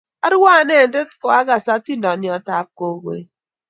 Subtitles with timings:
[0.25, 3.19] arue anete ya kaakas atindiondetab gogoe